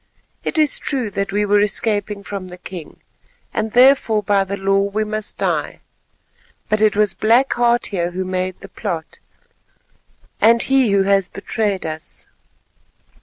[0.43, 3.01] It is true that we were escaping from the king,
[3.53, 5.79] and therefore by the law we must die;
[6.69, 9.19] but it was Black Heart here who made the plot,
[10.41, 12.25] and he who has betrayed us.